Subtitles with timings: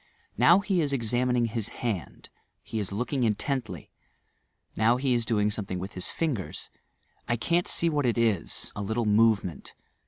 [0.35, 2.29] Now fae is exam ining bis h&ndj
[2.63, 3.91] he is looking intently:
[4.75, 6.71] now be is doing something with his fingers.
[7.27, 9.75] I can't see what it is, a little morement.